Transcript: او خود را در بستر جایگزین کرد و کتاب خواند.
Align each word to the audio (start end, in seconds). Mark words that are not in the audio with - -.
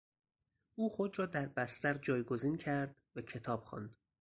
او 0.75 0.89
خود 0.89 1.19
را 1.19 1.25
در 1.25 1.45
بستر 1.47 1.93
جایگزین 1.93 2.57
کرد 2.57 2.95
و 3.15 3.21
کتاب 3.21 3.63
خواند. 3.63 3.97